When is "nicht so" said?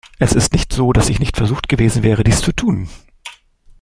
0.51-0.93